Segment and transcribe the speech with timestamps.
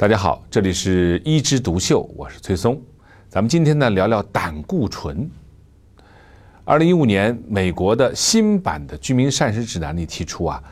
[0.00, 2.80] 大家好，这里是一枝独秀，我是崔松。
[3.28, 5.30] 咱们今天呢聊聊胆固醇。
[6.64, 10.62] 二零一五年，美国的新版的居民膳食指南里提出啊，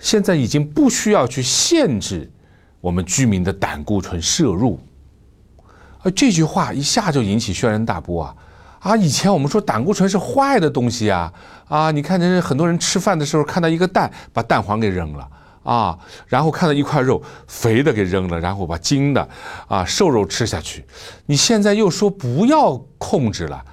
[0.00, 2.28] 现在已经不需要去限制
[2.80, 4.80] 我们居民的胆固醇摄入。
[6.02, 8.36] 而这句话一下就引起轩然大波啊！
[8.80, 11.32] 啊，以前我们说胆固醇是坏的东西啊，
[11.68, 15.30] 啊，你看这很多人吃饭的时候看到一个蛋，把蛋黄给扔了。
[15.64, 19.28] 啊，然后看到一块肉肥的给扔了，然后把精的
[19.66, 20.84] 啊瘦肉吃下去。
[21.26, 23.64] 你现在又说不要控制了，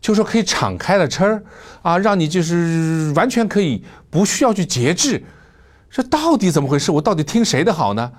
[0.00, 1.42] 就说可以敞开了吃儿
[1.82, 5.20] 啊，让你就是完全可以不需要去节制。
[5.90, 6.92] 这到底怎么回事？
[6.92, 8.12] 我到底听谁的好呢？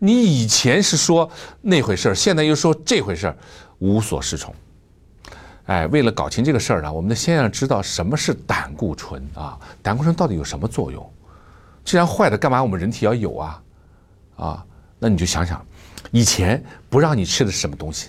[0.00, 1.30] 你以前是说
[1.62, 3.36] 那回事儿，现在又说这回事儿，
[3.78, 4.54] 无所适从。
[5.64, 11.13] 哎，为了搞清这个事儿呢，我们得先要知道什么是胆固醇啊，胆固醇到底有什么作用？
[11.84, 13.62] 既然坏的，干嘛我们人体要有啊？
[14.36, 14.64] 啊，
[14.98, 15.64] 那你就想想，
[16.10, 18.08] 以前不让你吃的是什么东西？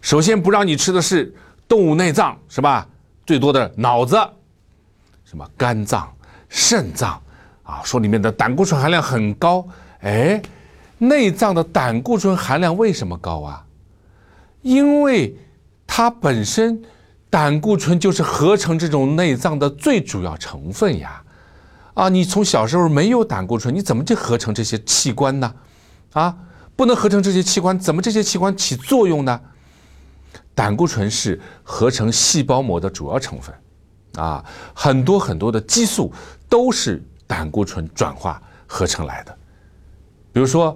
[0.00, 1.34] 首先不让你吃的是
[1.66, 2.86] 动物内脏，是吧？
[3.26, 4.16] 最多的脑子，
[5.24, 6.12] 什么肝脏、
[6.48, 7.20] 肾脏
[7.62, 9.66] 啊，说里面的胆固醇含量很高。
[10.00, 10.40] 哎，
[10.98, 13.64] 内脏的胆固醇含量为什么高啊？
[14.62, 15.36] 因为
[15.86, 16.82] 它本身
[17.28, 21.22] 胆固醇就是合成这种内脏的最主要成分呀。
[22.00, 25.54] 啊，你从小时候没有胆固醇，你怎么就合成这些器官呢？
[26.14, 26.34] 啊，
[26.74, 29.38] 不能合成这些器官，怎么这些器官起作用呢？
[30.54, 33.54] 胆固醇是合成细胞膜的主要成分，
[34.14, 34.42] 啊，
[34.72, 36.10] 很多很多的激素
[36.48, 39.36] 都是胆固醇转化合成来的。
[40.32, 40.74] 比如说，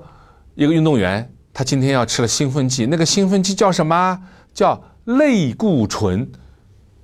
[0.54, 4.20] 一个运动员，他今天要吃了兴奋剂，那个兴奋剂叫什么？
[4.52, 6.30] 叫类固醇。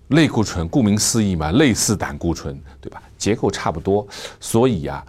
[0.08, 3.00] 类固醇顾名思义嘛，类似胆固醇，对吧？
[3.20, 4.04] 结构差不多，
[4.40, 5.04] 所以呀，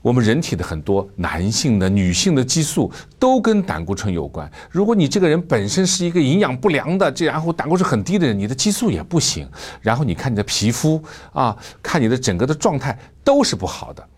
[0.00, 4.50] 我们人体的很多男性的、女性的激素都跟胆固醇有关。
[4.70, 9.46] 如果你这个人本身是一个营养不良的，这然后胆固醇很低的人，你的激素也不行。
[9.82, 11.00] 然后你看你的皮肤
[11.32, 14.08] 啊，看你的整个的状态都是不好的。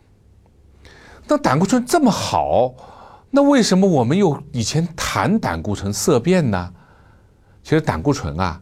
[1.26, 2.72] 那胆固醇这么好，
[3.30, 6.72] 那为什么我们又以前谈胆固醇色变呢？
[7.64, 8.60] 其实胆固醇啊。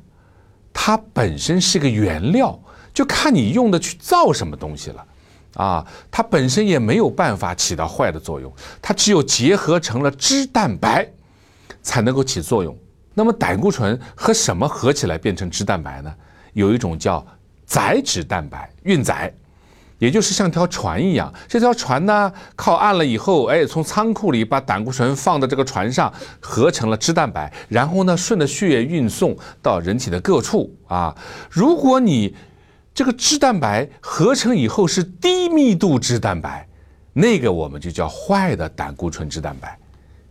[0.74, 2.58] 它本身是个原料，
[2.92, 5.06] 就看你用的去造什么东西了，
[5.54, 11.08] 啊，它本身也没有办法起到坏的作用，它只有结合成了脂蛋白，
[11.82, 12.76] 才能够起作用。
[13.14, 16.14] 那么胆固醇和什么合起来变成脂蛋白呢？
[16.52, 17.26] 有一种叫
[17.64, 19.32] 载脂蛋白，运载。
[19.98, 31.16] 也就是像条船一样，这条船呢靠岸了以后，哎，从仓库里把胆固醇放到这个船上，合成了脂蛋白，然后呢顺着血液运送到人体的各处啊。
[31.48, 32.34] 如果你
[32.94, 36.68] 这个脂蛋白合成以后是低密度脂蛋白，
[37.12, 39.78] 那个我们就叫坏的胆固醇脂蛋白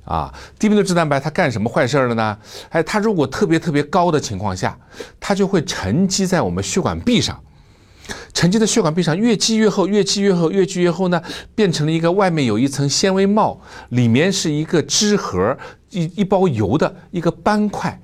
[0.06, 0.34] 啊。
[0.60, 2.38] 低密度脂蛋白它干什么坏事儿了呢？
[2.70, 4.78] 哎，它如果特别特别高的情况下，
[5.20, 7.42] 它就会沉积在我们血管壁上。
[8.34, 11.22] 沉积在血管壁上，越积越厚，越积越厚，越积越厚呢，
[11.56, 15.58] 变成了一个外面有一层纤维帽，里面是一个脂核，
[15.90, 18.00] 一一包油的一个斑块。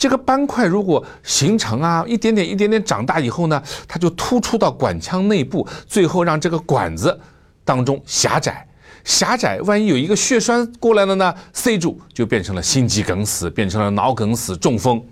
[0.00, 7.20] 这个斑块如果形成啊，一点点一点点长大以后呢，它就突出到管腔内部，最后让这个管子
[7.66, 8.66] 当中狭窄，
[9.04, 15.04] 狭窄，万一有一个血栓过来了呢，塞住就变成了心肌梗死，变成了脑梗死、中风。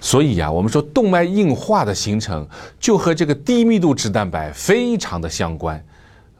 [0.00, 2.48] 所以呀，我们说动脉硬化的形成
[2.78, 5.84] 就和这个低密度脂蛋白非常的相关，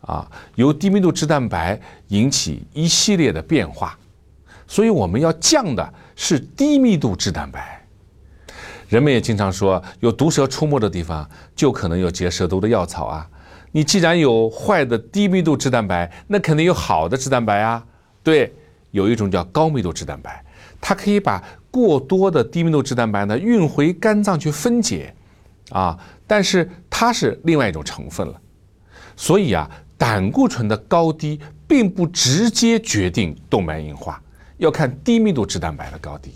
[0.03, 3.99] 啊，由低密度脂蛋白引起一系列的变化，
[4.69, 7.81] 所以我们要降的是低密度脂蛋白。
[8.89, 13.29] 人们也经常说，有毒蛇出没的地方就可能有结蛇毒的药草啊。
[13.71, 17.85] 你既然有坏的低密度脂蛋白，那肯定有好的脂蛋白啊。
[18.23, 18.53] 对，
[18.91, 20.43] 有一种叫高密度脂蛋白。
[20.81, 25.15] 它可以把过多的低密度脂蛋白呢运回肝脏去分解，
[25.71, 28.41] 啊，但是它是另外一种成分了，
[29.17, 29.69] 所以啊，
[29.99, 34.23] 胆固醇的高低并不直接决定动脉硬化，
[34.59, 36.33] 要看低密度脂蛋白的高低。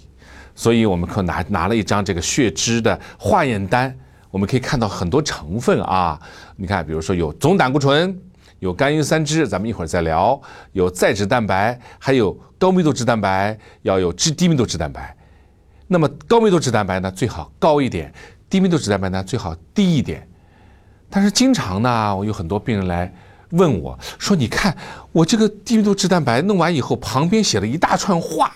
[0.55, 3.96] 所以我们可拿拿了一张这个血脂的化验单，
[4.31, 6.20] 我们可以看到很多成分啊，
[6.56, 8.19] 你看，比如说有总胆固醇。
[8.58, 10.38] 有甘油三酯，咱们一会儿再聊。
[10.72, 15.17] 有载脂蛋白，还有高密度脂蛋白，要有脂低密度脂蛋白。
[15.87, 18.12] 那么高密度脂蛋白呢，最好高一点；
[18.50, 20.28] 低密度脂蛋白呢，最好低一点。
[21.08, 23.11] 但是经常呢，我有很多病人来
[23.50, 24.76] 问我说：“你看
[25.12, 28.52] 我这个低密度脂蛋白弄完以后，旁边写了一大串话。”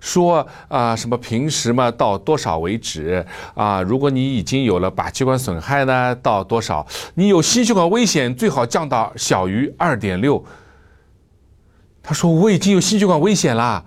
[0.00, 3.24] 说啊，什么平时嘛到多少为止
[3.54, 3.80] 啊？
[3.80, 6.86] 如果你已经有了靶器官损害呢，到多少？
[7.14, 10.44] 你有心血管危险，最好降到小于二点六。
[12.02, 13.82] 他说我已经有心血管危险了，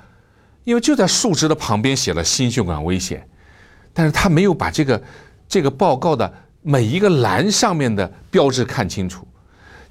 [0.64, 3.30] 因为就在数值的旁边写了心血管危险，
[3.94, 5.04] 但是他没有把这个
[5.48, 6.34] 这个报告的
[6.64, 9.27] 每一个栏上面的标志看清楚。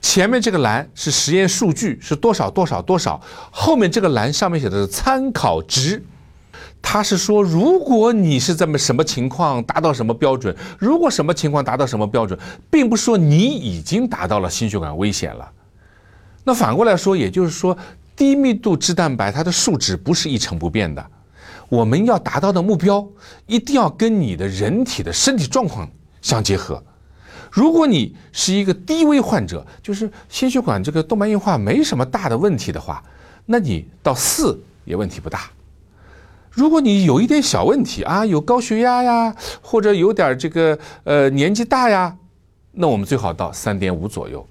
[0.00, 3.20] 前面这个栏是实验数据是多少多少多少，
[3.50, 6.04] 后面这个栏上面写的是参考值。
[6.80, 12.38] 他是说，如果你是这么什么情况达到什么标准，如果什么情况达到什么标准，
[12.70, 15.50] 并不是说你已经达到了心血管危险了。
[16.44, 17.76] 那反过来说，也就是说，
[18.14, 21.04] 低密度脂蛋白它的数值不是一成不变的。
[21.68, 23.04] 我们要达到的目标，
[23.46, 25.90] 一定要跟你的人体的身体状况
[26.22, 26.80] 相结合。
[27.56, 33.02] 如果你是一个低危患者，就是心血管这个动脉硬化没什么大的问题的话，
[33.46, 35.50] 那你到四也问题不大。
[36.50, 42.14] 如果你有一点小问题啊，有高血压呀，或者有点这个呃年纪大呀，
[42.72, 44.46] 那我们最好到三点五左右。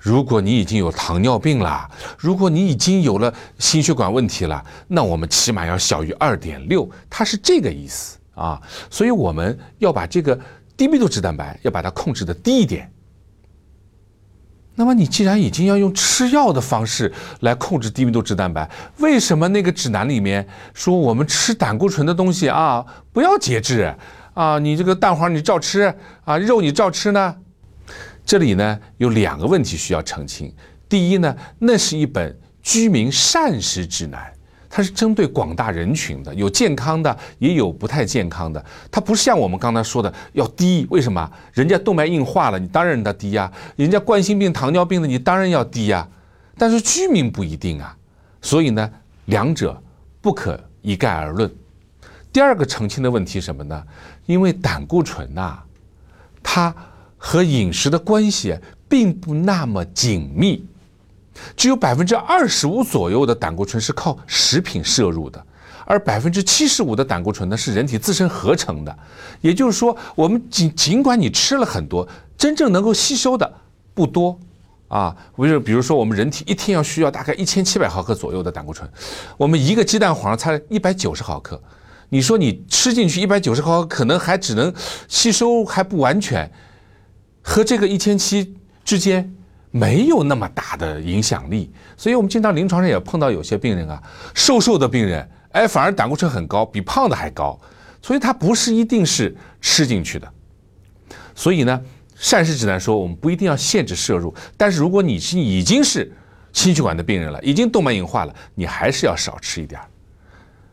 [0.00, 1.88] 如果你已经有糖尿病了，
[2.18, 8.60] 如果你已经有了心血管问题了，那我们起码要小于二点六，它是这个意思啊。
[8.90, 10.36] 所以我们要把这个
[10.80, 12.90] 低密度脂蛋白要把它控制的低一点。
[14.76, 18.66] 那么你既然已经要用吃药的方式来控制低密度脂蛋白，
[18.96, 22.82] 为什么那个指南里面说我们吃胆固醇的东西啊
[23.12, 23.94] 不要节制
[24.32, 24.58] 啊？
[24.58, 25.94] 你这个蛋黄你照吃
[26.24, 27.36] 啊，肉你照吃呢？
[28.24, 30.50] 这里呢有两个问题需要澄清。
[30.88, 34.32] 第一呢，那是一本居民膳食指南。
[34.72, 38.64] 它是针对广大人群的，有健康的，也有不太健康的。
[38.88, 41.28] 它不是像我们刚才说的要低，为什么？
[41.52, 46.08] 人家动脉硬化了，你当然让它低呀；人家冠心病、糖尿病的，你当然要低呀。
[46.56, 47.96] 但是居民不一定啊，
[48.40, 48.88] 所以呢，
[49.24, 49.82] 两者
[50.20, 51.52] 不可一概而论。
[52.32, 53.82] 第二个澄清的问题什么呢？
[54.26, 55.58] 因为胆固醇呐，
[56.44, 56.72] 它
[57.18, 58.56] 和饮食的关系
[58.88, 60.64] 并不那么紧密。
[61.56, 65.42] 只有百分之二十五左右的胆固醇是靠食品摄入的，
[65.86, 68.98] 而百分之七十五的胆固醇呢是人体自身合成的。
[69.40, 72.06] 也就是说，我们尽尽管你吃了很多，
[72.36, 73.50] 真正能够吸收的
[73.94, 74.38] 不多
[74.88, 75.16] 啊。
[75.36, 78.90] 比如，比如说，我们人体一天要需要大概一千七百毫克左右的胆固醇，
[79.36, 81.60] 我们一个鸡蛋黄才一百九十毫克。
[82.10, 84.74] 你说你吃进去一百九十毫克，可能还只能
[85.08, 86.50] 吸收还不完全，
[87.40, 89.34] 和这个一千七之间。
[89.70, 94.02] 没有那么大的影响力，所以我们经常临床上也碰到有些病人啊，
[94.34, 97.56] 瘦瘦的病人，哎，反而胆固醇很高，比胖的还高，
[98.02, 100.28] 所以它不是一定是吃进去的。
[101.36, 101.80] 所以呢，
[102.16, 106.12] 膳食指南说我们不一定要限制摄入，但是如果你是已经是
[106.52, 109.80] 心血管的病人了，已经动脉硬化了，你还是要少吃一点。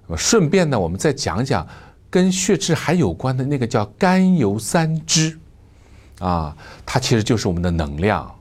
[0.08, 1.68] 那么顺便呢，我们再讲讲
[2.10, 5.38] 跟血脂还有关的那个叫甘油三酯，
[6.18, 8.34] 啊，它其实就是我们的能量。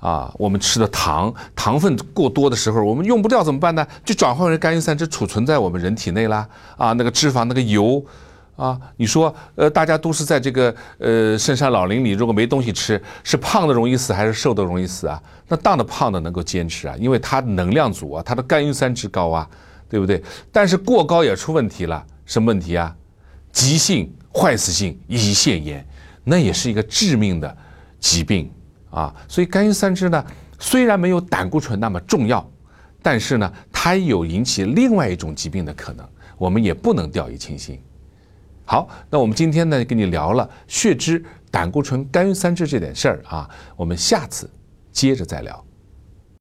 [0.00, 3.86] 啊，我们吃的糖糖分过多的时候，我们用不掉怎么办呢？
[4.04, 6.46] 就转换为甘油三酯，储存在我们人体内啦。
[6.76, 8.04] 啊，那个脂肪，那个油，
[8.56, 15.20] 啊，你说，呃，大家都是在这个呃深山老林里，如果没东西吃，是胖的容易死还是瘦的容易死啊？
[15.48, 19.48] 那当的胖的能够坚持啊，因为它能量足啊，它的甘油三酯高啊，
[19.88, 20.22] 对不对？
[20.52, 22.94] 但是过高也出问题了，什么问题啊？
[23.50, 25.86] 急性坏死性胰腺炎，
[26.24, 27.56] 那也是一个致命的
[28.00, 28.50] 疾病。
[28.94, 30.24] 啊，所以甘油三酯呢，
[30.58, 32.48] 虽然没有胆固醇那么重要，
[33.02, 36.08] 但是呢，它有引起另外一种疾病的可能，
[36.38, 37.80] 我们也不能掉以轻心。
[38.64, 44.48] 好，那我们今天呢，跟你聊了血脂、胆固醇、甘油三酯这点事儿啊，我们下次
[44.92, 45.64] 接着再聊。